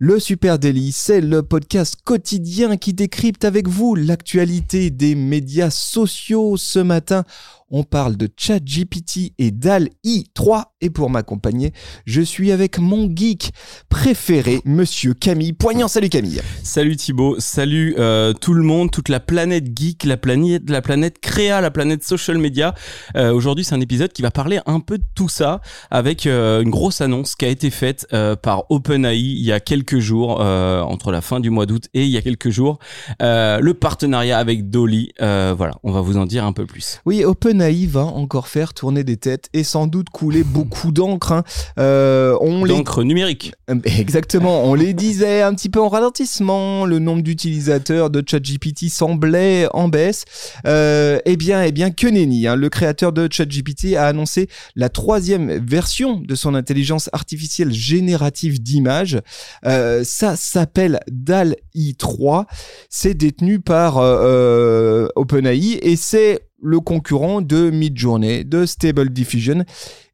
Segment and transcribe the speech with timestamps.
[0.00, 6.56] Le Super Daily, c'est le podcast quotidien qui décrypte avec vous l'actualité des médias sociaux.
[6.56, 7.24] Ce matin,
[7.70, 11.72] on parle de ChatGPT et DAL-I 3 et pour m'accompagner,
[12.06, 13.50] je suis avec mon geek
[13.88, 15.88] préféré, monsieur Camille Poignant.
[15.88, 16.40] Salut Camille.
[16.62, 21.18] Salut Thibaut, salut euh, tout le monde, toute la planète geek, la planète, la planète
[21.18, 22.74] créa, la planète social media.
[23.16, 26.62] Euh, Aujourd'hui, c'est un épisode qui va parler un peu de tout ça avec euh,
[26.62, 28.06] une grosse annonce qui a été faite
[28.42, 32.04] par OpenAI il y a quelques jours, euh, entre la fin du mois d'août et
[32.04, 32.78] il y a quelques jours,
[33.22, 35.12] euh, le partenariat avec Dolly.
[35.20, 37.00] Euh, voilà, on va vous en dire un peu plus.
[37.06, 41.32] Oui, OpenAI va encore faire tourner des têtes et sans doute couler beaucoup d'encre.
[41.32, 41.44] hein.
[41.76, 43.52] Les D'encre numérique.
[43.84, 49.68] Exactement, on les disait un petit peu en ralentissement, le nombre d'utilisateurs de ChatGPT semblait
[49.72, 50.24] en baisse.
[50.64, 52.56] Eh bien, eh bien, que nenni, hein.
[52.56, 59.20] le créateur de ChatGPT a annoncé la troisième version de son intelligence artificielle générative d'images.
[59.64, 62.46] Euh, ça s'appelle DAL-I 3.
[62.88, 69.64] C'est détenu par euh, euh, OpenAI et c'est le concurrent de Midjourney, de Stable Diffusion.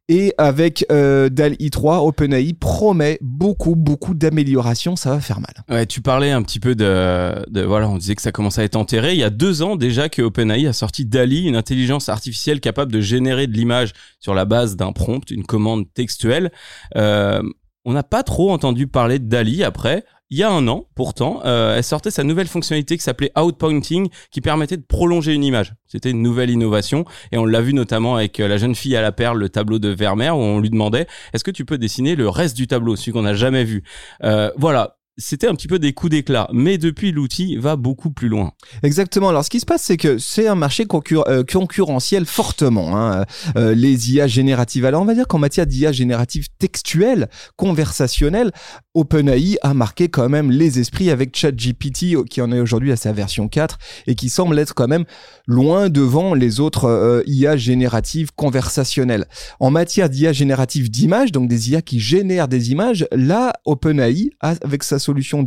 [0.07, 4.95] Et avec euh, DAL-I 3, OpenAI promet beaucoup, beaucoup d'améliorations.
[4.95, 5.87] Ça va faire mal.
[5.87, 9.13] Tu parlais un petit peu de, voilà, on disait que ça commençait à être enterré.
[9.13, 12.91] Il y a deux ans déjà que OpenAI a sorti DALI, une intelligence artificielle capable
[12.91, 16.51] de générer de l'image sur la base d'un prompt, une commande textuelle.
[16.95, 17.41] Euh,
[17.85, 20.03] on n'a pas trop entendu parler de DALI après.
[20.31, 24.09] Il y a un an, pourtant, euh, elle sortait sa nouvelle fonctionnalité qui s'appelait Outpointing,
[24.31, 25.73] qui permettait de prolonger une image.
[25.85, 29.03] C'était une nouvelle innovation, et on l'a vu notamment avec euh, la jeune fille à
[29.03, 32.15] la perle, le tableau de Vermeer, où on lui demandait est-ce que tu peux dessiner
[32.15, 33.83] le reste du tableau, celui qu'on n'a jamais vu?
[34.23, 34.97] Euh, voilà.
[35.17, 38.51] C'était un petit peu des coups d'éclat, mais depuis l'outil va beaucoup plus loin.
[38.83, 39.29] Exactement.
[39.29, 40.85] Alors, ce qui se passe, c'est que c'est un marché
[41.27, 42.97] euh, concurrentiel fortement.
[42.97, 43.25] hein.
[43.55, 44.83] Euh, les IA génératives.
[44.83, 48.51] Alors, on va dire qu'en matière d'IA générative textuelle, conversationnelle,
[48.93, 53.13] OpenAI a marqué quand même les esprits avec ChatGPT, qui en est aujourd'hui à sa
[53.13, 55.05] version 4 et qui semble être quand même
[55.47, 59.27] loin devant les autres euh, IA génératives conversationnelles.
[59.61, 64.83] En matière d'IA générative d'images, donc des IA qui génèrent des images, là, OpenAI, avec
[64.83, 65.43] sa solution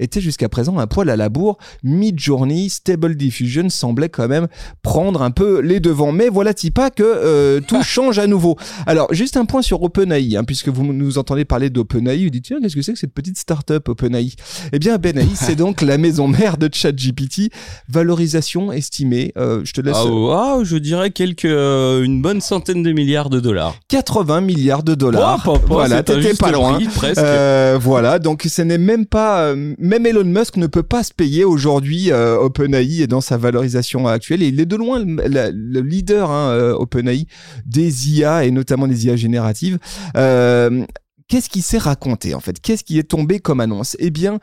[0.00, 1.58] Était jusqu'à présent un poil à la bourre.
[1.84, 4.48] Midjourney, Stable Diffusion semblait quand même
[4.82, 6.12] prendre un peu les devants.
[6.12, 8.56] Mais voilà pas que euh, tout change à nouveau.
[8.86, 12.44] Alors, juste un point sur OpenAI, hein, puisque vous nous entendez parler d'OpenAI, vous dites,
[12.44, 14.32] tiens, qu'est-ce que c'est que cette petite start-up OpenAI?
[14.72, 17.50] Eh bien, OpenAI, c'est donc la maison mère de ChatGPT.
[17.88, 22.40] Valorisation estimée, euh, je te laisse, Ah, oh, ah, je dirais quelques, euh, une bonne
[22.40, 23.74] centaine de milliards de dollars.
[23.88, 25.42] 80 milliards de dollars.
[25.46, 26.78] Oh, voilà, t'étais pas loin.
[26.94, 27.12] prix,
[27.80, 31.44] voilà, donc ce n'est même pas, euh, même Elon Musk ne peut pas se payer
[31.44, 32.10] aujourd'hui.
[32.12, 35.80] euh, OpenAI est dans sa valorisation actuelle et il est de loin le, le- le
[35.80, 37.26] leader, hein, euh, OpenAI,
[37.66, 39.78] des IA et notamment des IA génératives.
[41.26, 42.60] Qu'est-ce qui s'est raconté en fait?
[42.60, 43.96] Qu'est-ce qui est tombé comme annonce?
[43.98, 44.38] Eh bien,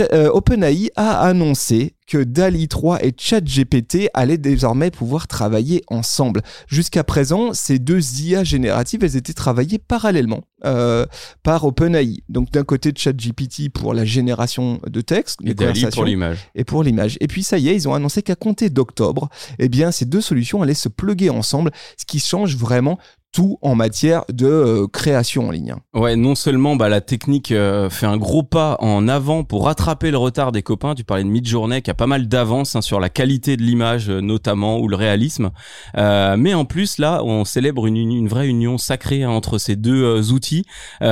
[0.00, 6.42] euh, OpenAI a annoncé que DALI 3 et ChatGPT allaient désormais pouvoir travailler ensemble.
[6.68, 11.06] Jusqu'à présent, ces deux IA génératives, elles étaient travaillées parallèlement euh,
[11.42, 12.22] par OpenAI.
[12.28, 16.50] Donc d'un côté ChatGPT pour la génération de texte, Et Dali pour l'image.
[16.54, 17.16] et pour l'image.
[17.20, 20.20] Et puis ça y est, ils ont annoncé qu'à compter d'octobre, eh bien ces deux
[20.20, 22.98] solutions allaient se pluguer ensemble, ce qui change vraiment
[23.36, 25.74] tout en matière de euh, création en ligne.
[25.92, 30.10] Ouais, non seulement bah, la technique euh, fait un gros pas en avant pour rattraper
[30.10, 30.94] le retard des copains.
[30.94, 34.08] Tu parlais de Midjourney qui a pas mal d'avance hein, sur la qualité de l'image
[34.08, 35.50] euh, notamment ou le réalisme.
[35.98, 39.76] Euh, mais en plus là, on célèbre une, une vraie union sacrée hein, entre ces
[39.76, 40.64] deux outils.
[41.02, 41.04] Et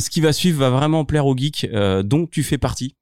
[0.00, 1.68] ce qui va suivre va vraiment plaire aux geeks
[2.04, 2.94] dont tu fais partie.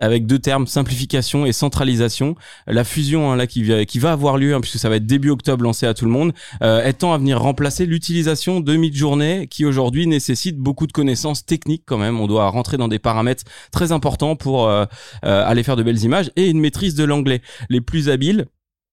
[0.00, 2.34] Avec deux termes, simplification et centralisation.
[2.66, 5.62] La fusion hein, là qui, va- avoir lieu, hein, puisque ça va être début octobre
[5.62, 6.32] lancé à tout le monde,
[6.62, 11.84] euh, étant à venir remplacer l'utilisation de Midjourney qui aujourd'hui nécessite beaucoup de connaissances techniques
[11.86, 12.18] quand même?
[12.18, 14.86] On doit rentrer dans des paramètres très importants pour euh,
[15.24, 17.40] euh, aller faire de belles images et une maîtrise de l'anglais.
[17.68, 18.46] Les plus habiles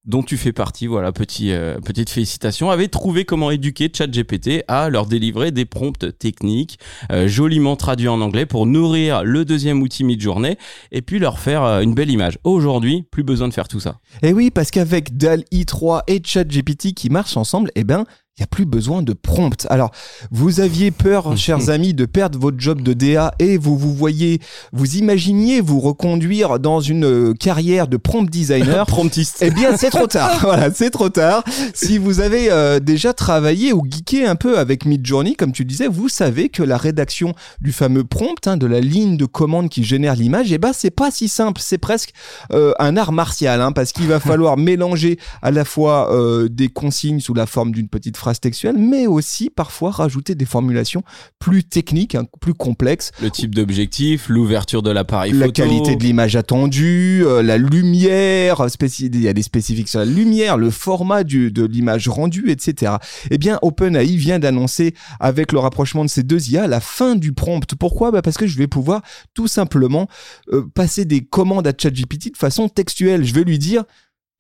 [0.09, 4.89] dont tu fais partie, voilà, petit, euh, petite félicitation, avaient trouvé comment éduquer ChatGPT à
[4.89, 6.79] leur délivrer des prompts techniques
[7.11, 10.57] euh, joliment traduits en anglais pour nourrir le deuxième outil Midjourney
[10.91, 12.39] et puis leur faire euh, une belle image.
[12.43, 13.99] Aujourd'hui, plus besoin de faire tout ça.
[14.23, 18.05] Et oui, parce qu'avec DAL-I 3 et ChatGPT qui marchent ensemble, eh ben,
[18.39, 19.67] n'y a plus besoin de prompt.
[19.69, 19.91] Alors,
[20.31, 24.39] vous aviez peur, chers amis, de perdre votre job de DA et vous vous voyez,
[24.73, 28.85] vous imaginiez vous reconduire dans une euh, carrière de prompt designer.
[28.87, 29.37] Promptiste.
[29.41, 30.39] Eh bien, c'est trop tard.
[30.41, 31.43] voilà, c'est trop tard.
[31.73, 35.87] Si vous avez euh, déjà travaillé ou geeké un peu avec Midjourney, comme tu disais,
[35.87, 39.83] vous savez que la rédaction du fameux prompt, hein, de la ligne de commande qui
[39.83, 41.61] génère l'image, eh ben, c'est pas si simple.
[41.63, 42.13] C'est presque
[42.51, 46.69] euh, un art martial, hein, parce qu'il va falloir mélanger à la fois euh, des
[46.69, 51.03] consignes sous la forme d'une petite phrase textuelle, mais aussi parfois rajouter des formulations
[51.39, 53.11] plus techniques, hein, plus complexes.
[53.21, 55.45] Le type d'objectif, l'ouverture de l'appareil photo.
[55.45, 59.99] La qualité de l'image attendue, euh, la lumière, spéci- il y a des spécifiques sur
[59.99, 62.93] la lumière, le format du, de l'image rendue, etc.
[63.31, 67.33] Eh bien, OpenAI vient d'annoncer, avec le rapprochement de ces deux IA, la fin du
[67.33, 67.73] prompt.
[67.75, 68.11] Pourquoi?
[68.11, 69.01] Bah Parce que je vais pouvoir
[69.33, 70.07] tout simplement
[70.53, 73.23] euh, passer des commandes à ChatGPT de façon textuelle.
[73.25, 73.83] Je vais lui dire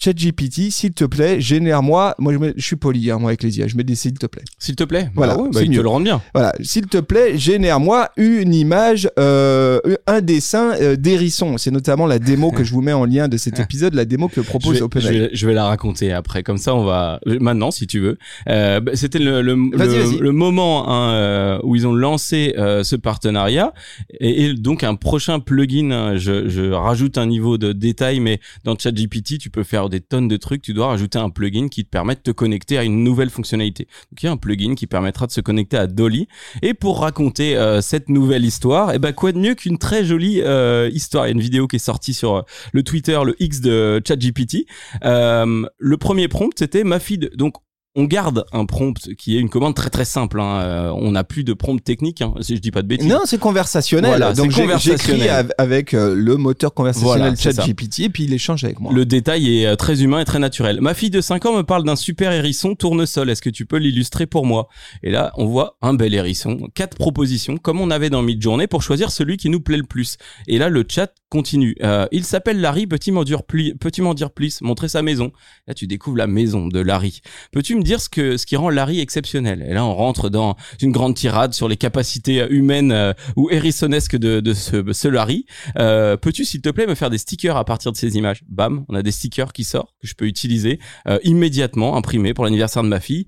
[0.01, 2.15] ChatGPT, s'il te plaît, génère-moi.
[2.19, 3.67] Moi, je, mets- je suis poli, hein, moi, avec les IA.
[3.67, 4.43] Je mets des s'il te plaît.
[4.57, 5.09] S'il te plaît.
[5.13, 6.21] Voilà, Bah ouais, bah, il te le rend bien.
[6.33, 11.57] Voilà, s'il te plaît, génère-moi une image, euh, un dessin euh, d'hérisson.
[11.57, 14.29] C'est notamment la démo que je vous mets en lien de cet épisode, la démo
[14.29, 15.11] que Je propose je, OpenAI.
[15.19, 16.43] vais, je vais la raconter après.
[16.43, 18.17] Comme ça, on va maintenant, si tu veux.
[18.47, 22.83] Euh, bah, C'était le, le, le, le moment hein, euh, où ils ont lancé euh,
[22.83, 23.73] ce partenariat
[24.21, 25.91] et, et donc un prochain plugin.
[25.91, 30.01] hein, je, je rajoute un niveau de détail, mais dans ChatGPT, tu peux faire des
[30.01, 30.61] tonnes de trucs.
[30.61, 33.87] Tu dois rajouter un plugin qui te permet de te connecter à une nouvelle fonctionnalité.
[34.11, 36.27] Donc il y a un plugin qui permettra de se connecter à Dolly.
[36.61, 40.41] Et pour raconter euh, cette nouvelle histoire, et ben quoi de mieux qu'une très jolie
[40.41, 41.25] euh, histoire.
[41.25, 42.41] Il y a une vidéo qui est sortie sur euh,
[42.73, 44.65] le Twitter, le X de ChatGPT.
[45.03, 47.29] Euh, le premier prompt, c'était ma fille.
[47.35, 47.55] Donc
[47.95, 50.39] on garde un prompt qui est une commande très très simple.
[50.39, 50.61] Hein.
[50.61, 53.07] Euh, on n'a plus de prompt technique, hein, si je dis pas de bêtises.
[53.07, 54.11] Non, c'est conversationnel.
[54.11, 57.35] Voilà, Donc j'écris av- avec euh, le moteur conversationnel Voilà.
[57.35, 58.93] ChatGPT et puis il échange avec moi.
[58.93, 60.79] Le détail est euh, très humain et très naturel.
[60.81, 63.29] Ma fille de 5 ans me parle d'un super hérisson tournesol.
[63.29, 64.69] Est-ce que tu peux l'illustrer pour moi?
[65.01, 66.57] Et là, on voit un bel hérisson.
[66.75, 70.17] Quatre propositions, comme on avait dans Midjourney, pour choisir celui qui nous plaît le plus.
[70.47, 71.75] Et là, le chat continue.
[71.83, 72.85] Euh, il s'appelle Larry.
[72.87, 75.31] Peux-tu m'en dire plus Peux-tu m'en dire plus Montrer sa maison.
[75.67, 77.21] Là, tu découvres la maison de Larry.
[77.51, 80.91] Peux-tu dire ce que ce qui rend Larry exceptionnel Et là, on rentre dans une
[80.91, 85.45] grande tirade sur les capacités humaines euh, ou hérissonesques de, ce Larry.
[85.77, 88.43] Euh, Peux-tu, s'il te plaît, me faire des stickers à partir de ces images?
[88.47, 92.45] Bam, on a des stickers qui sortent que je peux utiliser euh, immédiatement, imprimés pour
[92.45, 93.25] l'anniversaire de ma fille.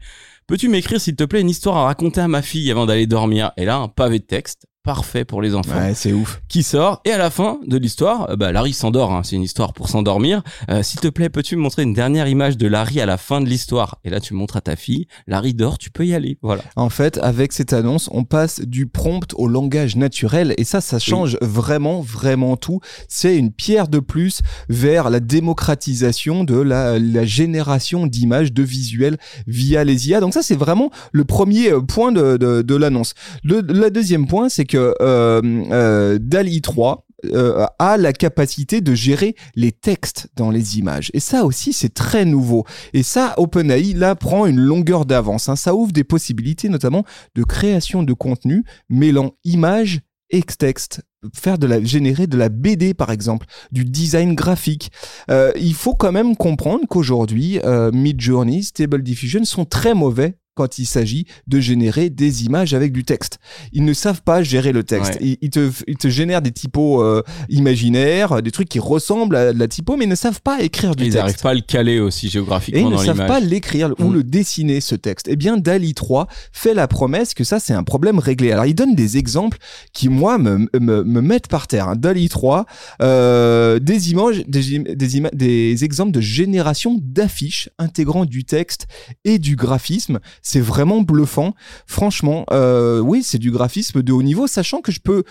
[0.47, 3.51] Peux-tu m'écrire, s'il te plaît, une histoire à raconter à ma fille avant d'aller dormir?
[3.57, 6.41] Et là, un pavé de texte parfait pour les enfants Ouais, c'est ouf.
[6.47, 9.11] qui sort et à la fin de l'histoire, euh, bah, Larry s'endort.
[9.11, 10.41] hein, c'est une histoire pour s'endormir.
[10.69, 13.41] Euh, S'il te plaît, peux-tu me montrer une dernière image de Larry à la fin
[13.41, 13.99] de l'histoire?
[14.03, 15.07] Et là, tu montres à ta fille.
[15.27, 16.37] Larry dort, tu peux y aller.
[16.41, 16.63] Voilà.
[16.75, 20.97] En fait, avec cette annonce, on passe du prompt au langage naturel et ça, ça
[20.99, 22.79] change vraiment, vraiment tout.
[23.07, 29.17] C'est une pierre de plus vers la démocratisation de la, la génération d'images, de visuels
[29.47, 30.19] via les IA.
[30.19, 33.13] Donc ça, c'est vraiment le premier euh, point de, de, de l'annonce.
[33.43, 35.41] Le, le deuxième point, c'est euh,
[35.71, 41.11] euh, DALI 3 euh, a la capacité de gérer les textes dans les images.
[41.13, 42.65] Et ça aussi, c'est très nouveau.
[42.93, 45.47] Et ça, OpenAI, là, prend une longueur d'avance.
[45.47, 45.55] hein.
[45.55, 47.03] Ça ouvre des possibilités, notamment
[47.35, 49.99] de création de contenu mêlant images
[50.31, 51.01] et texte
[51.35, 54.91] faire de la générer de la BD par exemple du design graphique
[55.29, 60.85] il faut quand même comprendre qu'aujourd'hui euh, Midjourney Stable Diffusion sont très mauvais quand il
[60.85, 63.39] s'agit de générer des images avec du texte.
[63.71, 65.13] Ils ne savent pas gérer le texte.
[65.13, 65.19] Ouais.
[65.21, 69.53] Ils, ils te, ils te génèrent des typos euh, imaginaires, des trucs qui ressemblent à
[69.53, 71.17] de la typo, mais ils ne savent pas écrire du Ils texte.
[71.19, 74.09] n'arrivent pas à le caler aussi Et géographiquement ils ne dans savent pas l'écrire ou
[74.09, 74.13] Mm.
[74.13, 75.27] le dessiner, ce texte.
[75.29, 78.51] Eh bien, DALI 3 fait la promesse que ça, c'est un problème réglé.
[78.51, 79.57] Alors, il donne des exemples
[79.93, 81.87] qui, moi, me, me, me mettent par terre.
[81.87, 81.95] hein.
[81.95, 82.65] DALI 3,
[83.01, 88.87] euh, des images, des, des, ima- des exemples de génération d'affiches intégrant du texte
[89.23, 90.19] et du graphisme.
[90.51, 91.53] C'est vraiment bluffant.
[91.87, 95.23] Franchement, euh, oui, c'est du graphisme de haut niveau, sachant que je peux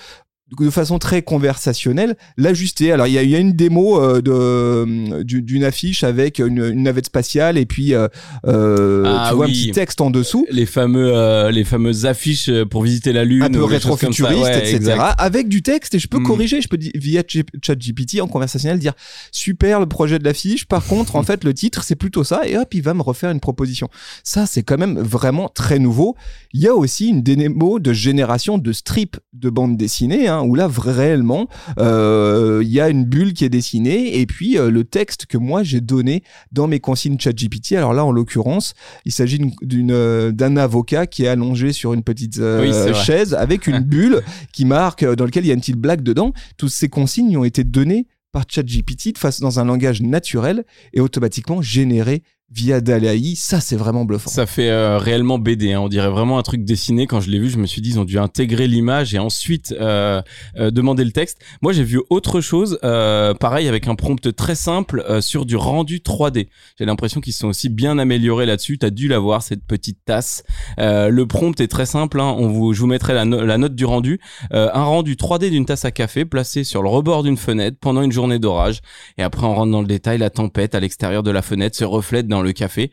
[0.58, 2.92] de façon très conversationnelle l'ajuster.
[2.92, 6.58] Alors il y a, y a une démo euh, de du- d'une affiche avec une,
[6.72, 8.08] une navette spatiale et puis euh,
[8.46, 10.46] euh, Ah tu vois un petit texte en dessous.
[10.50, 13.42] Les fameux, euh, les fameuses affiches euh, pour visiter la lune.
[13.42, 14.76] Un peu rétrofuturiste, Ouais, etc.
[14.76, 15.14] exact.
[15.18, 16.24] Avec du texte et je peux Mm.
[16.24, 17.22] corriger, je peux via
[17.62, 18.92] ChatGPT en conversationnel dire
[19.32, 20.66] super le projet de l'affiche.
[20.66, 23.30] Par contre, en fait, le titre c'est plutôt ça et hop, il va me refaire
[23.30, 23.88] une proposition.
[24.24, 26.16] Ça, c'est quand même vraiment très nouveau.
[26.52, 30.54] Il y a aussi une démo de génération de strips de bande dessinée hein, où
[30.54, 34.84] là réellement euh, il y a une bulle qui est dessinée et puis euh, le
[34.84, 37.72] texte que moi j'ai donné dans mes consignes ChatGPT.
[37.72, 42.02] Alors là, en l'occurrence, il s'agit d'une- euh, d'un avocat qui est allongé sur une
[42.02, 45.60] petite euh, Oui, chaise avec une bulle qui marque dans lequel il y a une
[45.60, 46.32] petite blague dedans.
[46.56, 51.00] Toutes ces consignes ont été données par ChatGPT de face dans un langage naturel et
[51.00, 54.28] automatiquement générées via DALI, ça c'est vraiment bluffant.
[54.28, 55.80] Ça fait euh, réellement BD, hein.
[55.80, 57.06] on dirait vraiment un truc dessiné.
[57.06, 59.72] Quand je l'ai vu, je me suis dit ils ont dû intégrer l'image et ensuite
[59.78, 60.20] euh,
[60.56, 61.38] euh, demander le texte.
[61.62, 66.48] Moi j'ai vu autre chose, pareil avec un prompt très simple sur du rendu 3D.
[66.78, 68.78] J'ai l'impression qu'ils sont aussi bien améliorés là-dessus.
[68.78, 70.42] T'as dû la voir cette petite tasse.
[70.78, 72.20] le prompt est très simple.
[72.20, 72.34] Hein.
[72.38, 74.20] On vous, je vous mettrai la, la note du rendu.
[74.50, 78.12] un rendu 3D d'une tasse à café placé sur le rebord d'une fenêtre pendant une
[78.12, 78.80] journée d'orage.
[79.18, 80.18] Et après on rentre dans le détail.
[80.18, 82.90] La tempête à l'extérieur de la fenêtre se reflète dans le café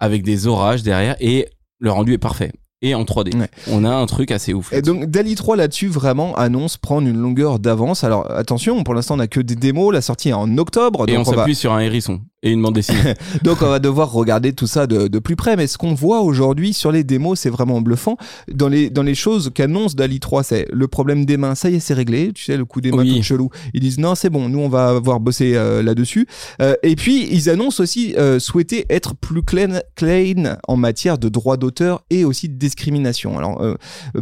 [0.00, 1.48] avec des orages derrière et
[1.78, 3.32] le rendu est parfait et en 3D.
[3.70, 4.72] On a un truc assez ouf.
[4.72, 8.04] Et donc Dali 3 là-dessus vraiment annonce prendre une longueur d'avance.
[8.04, 11.04] Alors attention, pour l'instant on a que des démos, la sortie est en octobre.
[11.08, 13.14] Et on, s'appuie sur un hérisson et une bande dessinée.
[13.42, 15.56] donc on va devoir regarder tout ça de, de plus près.
[15.56, 18.16] Mais ce qu'on voit aujourd'hui sur les démos, c'est vraiment bluffant.
[18.52, 21.76] Dans les, dans les choses qu'annonce Dali 3, c'est le problème des mains, ça y
[21.76, 22.32] est, c'est réglé.
[22.34, 23.50] Tu sais, le coup des mains tout chelou.
[23.72, 26.26] Ils disent non, c'est bon, nous on va avoir bossé euh, là-dessus.
[26.60, 31.28] Euh, et puis ils annoncent aussi euh, souhaiter être plus clean, clean en matière de
[31.28, 33.38] droit d'auteur et aussi de discrimination.
[33.38, 33.62] Alors,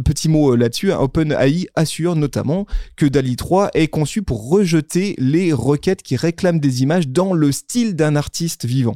[0.03, 5.53] petit mot là-dessus, hein, OpenAI assure notamment que DALI 3 est conçu pour rejeter les
[5.53, 8.95] requêtes qui réclament des images dans le style d'un artiste vivant.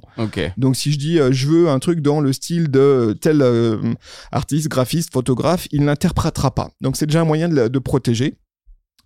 [0.57, 3.43] Donc si je dis euh, je veux un truc dans le style de tel
[4.31, 6.69] artiste, graphiste, photographe, il n'interprétera pas.
[6.81, 8.37] Donc c'est déjà un moyen de protéger.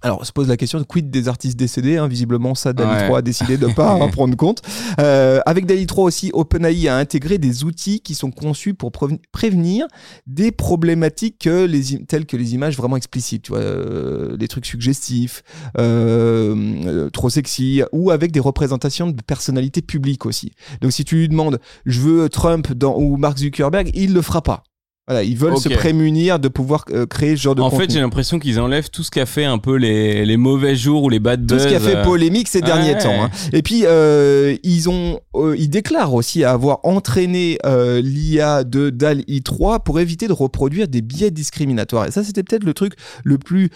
[0.04, 1.98] Alors, se pose la question de quid des artistes décédés.
[1.98, 4.62] Hein, visiblement, ça, Dali 3 a décidé de ne pas en prendre compte.
[5.00, 8.92] Euh, avec Dali 3 aussi, OpenAI a intégré des outils qui sont conçus pour
[9.32, 9.88] prévenir
[10.28, 15.42] des problématiques les telles que les images vraiment explicites, tu vois, euh, des trucs suggestifs,
[15.78, 16.56] euh,
[16.86, 20.52] euh, trop sexy, ou avec des représentations de personnalités publiques aussi.
[20.82, 24.42] Donc, si tu lui demandes, je veux Trump dans, ou Mark Zuckerberg, il le fera
[24.42, 24.64] pas.
[25.06, 28.00] Voilà, ils veulent se prémunir de pouvoir euh, créer ce genre de En fait, j'ai
[28.00, 31.10] l'impression qu'ils enlèvent tout ce qui a fait un peu les, les mauvais jours ou
[31.10, 31.58] les bad buzz.
[31.58, 32.06] Tout ce qui a fait euh.
[32.06, 33.22] polémique ces derniers temps.
[33.26, 33.30] Hein.
[33.52, 39.80] Et puis, euh, ils ont, euh, ils déclarent aussi avoir entraîné l'IA de DAL-I 3
[39.80, 42.08] pour éviter de reproduire des biais discriminatoires.
[42.08, 42.94] Et ça, c'était peut-être le truc
[43.26, 43.72] le plus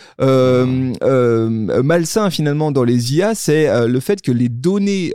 [1.83, 5.11] malsain finalement dans les IA, c'est le fait que les données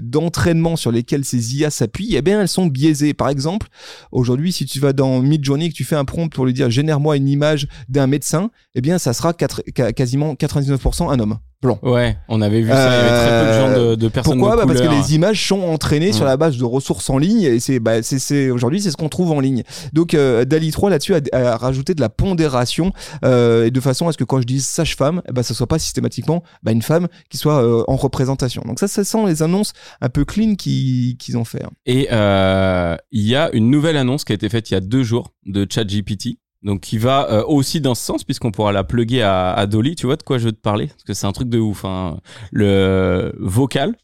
[0.00, 3.14] d'entraînement sur lesquelles ces IA s'appuient, eh bien, elles sont biaisées.
[3.14, 3.66] Par exemple,
[4.12, 7.16] aujourd'hui, si tu vas dans Midjourney que tu fais un prompt pour lui dire génère-moi
[7.16, 11.78] une image d'un médecin, eh bien ça sera quasiment 99% un homme blanc.
[11.82, 14.38] Ouais, on avait vu ça, il y avait très peu de gens de, de personnes
[14.38, 14.56] Pourquoi?
[14.56, 17.60] Bah Parce que les images sont entraînées sur la base de ressources en ligne et
[17.60, 19.62] c'est bah, c'est aujourd'hui c'est ce qu'on trouve en ligne.
[19.92, 22.92] Donc euh, Dali 3 là-dessus a, rajouté de la pondération
[23.24, 26.42] euh, de façon à ce que quand je dis sage-femme, bah ça soit pas systématiquement
[26.62, 28.62] bah, une femme qui soit euh, en représentation.
[28.66, 31.64] Donc ça, ça sent les annonces un peu clean qu'ils ont fait.
[31.64, 31.70] Hein.
[31.86, 34.80] Et euh, il y a une nouvelle annonce qui a été faite il y a
[34.80, 38.84] deux jours de ChatGPT donc qui va euh, aussi dans ce sens puisqu'on pourra la
[38.84, 39.94] plugger à, Dolly.
[39.94, 40.88] Tu vois de quoi je veux te parler?
[40.88, 41.84] Parce que c'est un truc de ouf.
[41.84, 42.18] Hein.
[42.50, 43.96] Le vocal.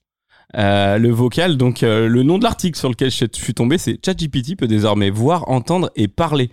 [0.54, 3.98] Euh, le vocal, donc euh, le nom de l'article sur lequel je suis tombé, c'est
[4.04, 6.50] ChatGPT peut désormais voir, entendre et parler.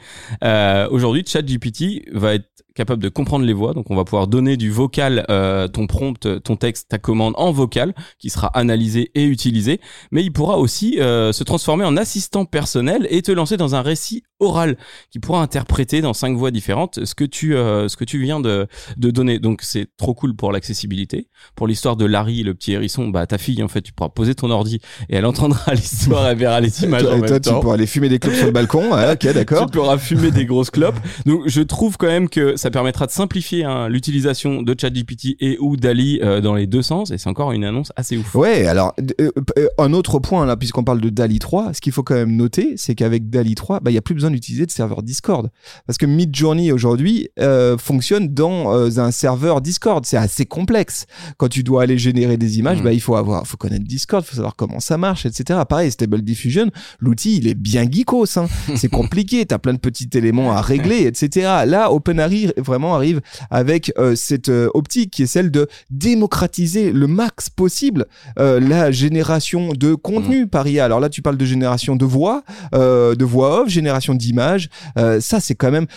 [0.89, 3.73] Aujourd'hui, ChatGPT va être capable de comprendre les voix.
[3.73, 7.51] Donc on va pouvoir donner du vocal, euh, ton prompt, ton texte, ta commande en
[7.51, 9.81] vocal, qui sera analysé et utilisé.
[10.11, 13.81] Mais il pourra aussi euh, se transformer en assistant personnel et te lancer dans un
[13.81, 14.77] récit oral
[15.11, 18.39] qui pourra interpréter dans cinq voix différentes ce que tu euh, ce que tu viens
[18.39, 19.39] de, de donner.
[19.39, 21.27] Donc c'est trop cool pour l'accessibilité.
[21.55, 24.35] Pour l'histoire de Larry, le petit hérisson, bah ta fille en fait, tu pourras poser
[24.35, 27.73] ton ordi et elle entendra l'histoire et verra les images en et toi, tu pourras
[27.73, 28.91] aller fumer des clopes sur le balcon.
[28.93, 29.65] ok, d'accord.
[29.69, 30.95] Tu pourras fumer des grosses clopes.
[31.25, 35.57] Donc je trouve quand même que ça permettra de simplifier hein, l'utilisation de ChatGPT et
[35.59, 38.35] ou DALI euh, dans les deux sens et c'est encore une annonce assez ouf.
[38.35, 41.91] Ouais, alors euh, euh, un autre point là puisqu'on parle de DALI 3, ce qu'il
[41.91, 44.65] faut quand même noter, c'est qu'avec DALI 3, bah il y a plus besoin d'utiliser
[44.65, 45.49] de serveur Discord
[45.87, 47.29] parce que Midjourney aujourd'hui
[47.77, 51.05] fonctionne dans un serveur Discord, c'est assez complexe.
[51.37, 52.83] Quand tu dois aller générer des images, mmh.
[52.83, 55.59] bah il faut avoir faut connaître Discord, faut savoir comment ça marche, etc.
[55.67, 58.47] Pareil, Stable Diffusion, l'outil il est bien geekos, hein.
[58.75, 61.63] c'est compliqué, t'as plein de petits éléments à régler, etc.
[61.65, 67.07] Là, OpenAI vraiment arrive avec euh, cette euh, optique qui est celle de démocratiser le
[67.07, 68.05] max possible
[68.37, 70.49] euh, la génération de contenu mmh.
[70.49, 70.85] par IA.
[70.85, 74.69] Alors là, tu parles de génération de voix, de voix off, génération d'images.
[74.95, 75.87] ça, c'est quand même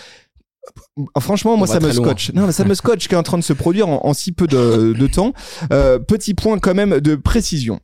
[1.19, 2.31] Franchement, moi, ça me scotche.
[2.33, 4.47] Non, mais ça me scotche qui est en train de se produire en, si peu
[4.47, 5.33] de, de temps.
[5.69, 7.79] petit point quand même de précision.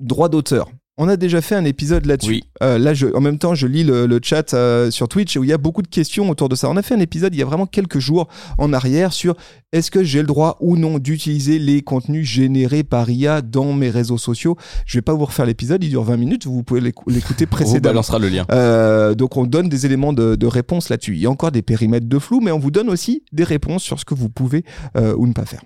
[0.00, 0.70] Droit d'auteur.
[0.96, 2.42] On a déjà fait un épisode là-dessus.
[2.62, 5.50] Euh, là, je, en même temps, je lis le, chat euh, sur Twitch où il
[5.50, 6.70] y a beaucoup de questions autour de ça.
[6.70, 9.34] On a fait un épisode il y a vraiment quelques jours en arrière sur
[9.72, 13.90] est-ce que j'ai le droit ou non d'utiliser les contenus générés par IA dans mes
[13.90, 14.56] réseaux sociaux?
[14.86, 17.78] Je vais pas vous refaire l'épisode, il dure 20 minutes, vous pouvez l'écouter précédemment.
[17.78, 18.46] on balancera le lien.
[18.52, 21.14] Euh, donc on donne des éléments de, de réponse là-dessus.
[21.14, 23.82] Il y a encore des périmètres de flou, mais on vous donne aussi des réponses
[23.82, 25.62] sur ce que vous pouvez ou ne pas faire.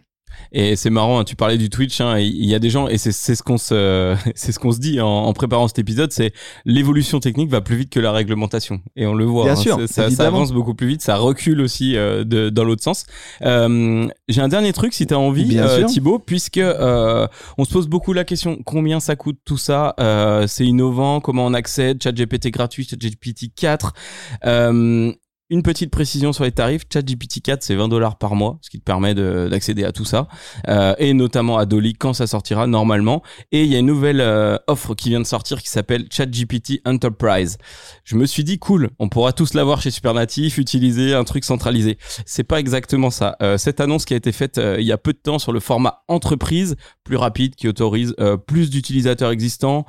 [0.53, 2.99] Et c'est marrant, hein, tu parlais du Twitch, hein, il y a des gens, et
[2.99, 6.33] c'est ce qu'on se, c'est ce qu'on se dit en, en, préparant cet épisode, c'est
[6.65, 9.45] l'évolution technique va plus vite que la réglementation, et on le voit.
[9.45, 12.65] Bien hein, sûr, ça, ça, avance beaucoup plus vite, ça recule aussi euh, de, dans
[12.65, 13.07] l'autre sens.
[13.43, 17.27] Euh, J'ai un dernier truc, si tu as envie, euh, Thibaut, puisque euh,
[17.57, 21.47] on se pose beaucoup la question combien ça coûte tout ça euh, C'est innovant, comment
[21.47, 23.93] on accède ChatGPT gratuit, ChatGPT 4.
[25.51, 26.83] Une petite précision sur les tarifs.
[26.93, 30.29] ChatGPT 4, c'est 20 dollars par mois, ce qui te permet d'accéder à tout ça,
[30.69, 33.23] euh, et notamment à Dolly quand ça sortira normalement.
[33.51, 36.83] Et il y a une nouvelle euh, offre qui vient de sortir qui s'appelle ChatGPT
[36.85, 37.57] Enterprise.
[38.05, 41.97] Je me suis dit cool, on pourra tous l'avoir chez Supernatif, utiliser un truc centralisé.
[42.27, 43.37] C'est pas exactement ça.
[43.41, 45.61] Euh, cette annonce qui a été faite il y a peu de temps sur le
[45.61, 48.15] format entreprise, plus rapide, qui autorise
[48.47, 49.87] plus d'utilisateurs existants.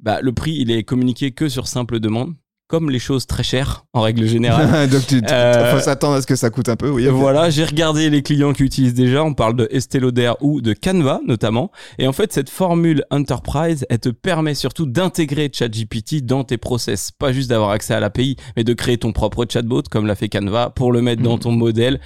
[0.00, 2.34] Bah, le prix, il est communiqué que sur simple demande
[2.66, 4.88] comme les choses très chères en règle générale.
[4.90, 6.88] Donc il euh, faut s'attendre à ce que ça coûte un peu.
[6.88, 7.06] Oui.
[7.06, 9.22] Voilà, j'ai regardé les clients qui utilisent déjà.
[9.22, 11.70] On parle de Estée Lauder ou de Canva notamment.
[11.98, 17.10] Et en fait, cette formule Enterprise, elle te permet surtout d'intégrer ChatGPT dans tes process,
[17.10, 20.28] pas juste d'avoir accès à l'API, mais de créer ton propre chatbot comme l'a fait
[20.28, 21.40] Canva pour le mettre dans mm.
[21.40, 22.00] ton modèle.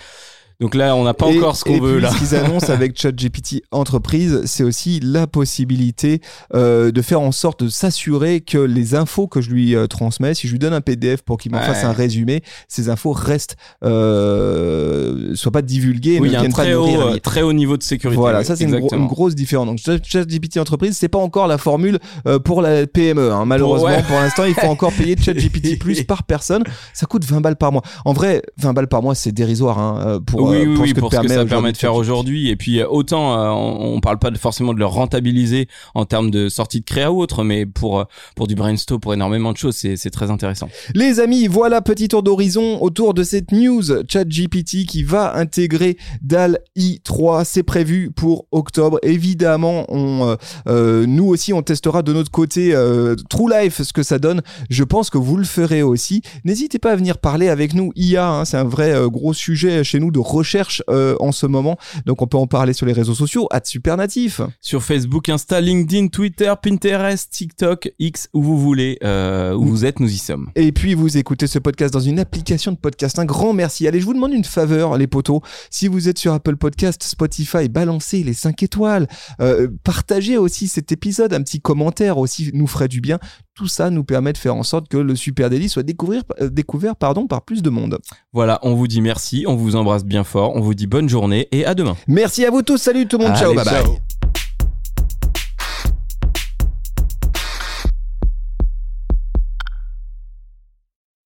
[0.60, 2.10] Donc là, on n'a pas encore ce qu'on veut là.
[2.10, 6.20] Ce qu'ils annoncent avec ChatGPT Entreprise, c'est aussi la possibilité
[6.52, 10.34] euh, de faire en sorte de s'assurer que les infos que je lui euh, transmets,
[10.34, 13.56] si je lui donne un PDF pour qu'il m'en fasse un résumé, ces infos restent,
[13.84, 17.76] euh, soient pas divulguées, oui, il y a un très haut, euh, très haut niveau
[17.76, 18.18] de sécurité.
[18.18, 19.66] Voilà, ça c'est une, grosse différence.
[19.66, 23.32] Donc ChatGPT Entreprise, c'est pas encore la formule euh, pour la PME.
[23.32, 23.44] Hein.
[23.44, 26.64] Malheureusement, pour, l'instant, il faut encore payer ChatGPT plus par personne.
[26.94, 27.82] Ça coûte 20 balles par mois.
[28.04, 31.20] En vrai, 20 balles par mois, c'est dérisoire hein, pour oui, oui, oui, pour ce
[31.20, 32.48] que ça permet de faire aujourd'hui.
[32.48, 36.48] Et puis euh, autant, euh, on, parle pas forcément de le rentabiliser en termes de
[36.48, 38.04] sortie de créa ou autre, mais pour euh,
[38.36, 40.68] pour du brainstorm, pour énormément de choses, c'est très intéressant.
[40.94, 46.58] Les amis, voilà petit tour d'horizon autour de cette news ChatGPT qui va intégrer DAL
[46.76, 47.44] i3.
[47.44, 48.98] C'est prévu pour octobre.
[49.02, 50.36] Évidemment, on
[50.66, 52.74] nous aussi on testera de notre côté
[53.28, 54.42] True Life ce que ça donne.
[54.70, 56.22] Je pense que vous le ferez aussi.
[56.44, 58.28] N'hésitez pas à venir parler avec nous IA.
[58.28, 61.76] Hein, c'est un vrai gros sujet chez nous de recherche euh, en ce moment.
[62.06, 64.40] Donc on peut en parler sur les réseaux sociaux, à Supernatif.
[64.60, 70.00] Sur Facebook, Insta, LinkedIn, Twitter, Pinterest, TikTok, X, où vous voulez, euh, où vous êtes,
[70.00, 70.50] nous y sommes.
[70.54, 73.18] Et puis vous écoutez ce podcast dans une application de podcast.
[73.18, 73.86] Un grand merci.
[73.86, 75.40] Allez, je vous demande une faveur, les potos.
[75.70, 79.06] Si vous êtes sur Apple Podcast, Spotify, balancez les 5 étoiles.
[79.40, 81.32] Euh, partagez aussi cet épisode.
[81.32, 83.18] Un petit commentaire aussi nous ferait du bien.
[83.58, 86.48] Tout ça nous permet de faire en sorte que le Super Daily soit découvert, euh,
[86.48, 87.98] découvert pardon, par plus de monde.
[88.32, 91.48] Voilà, on vous dit merci, on vous embrasse bien fort, on vous dit bonne journée
[91.50, 91.96] et à demain.
[92.06, 93.98] Merci à vous tous, salut tout le monde, ciao, bye bye.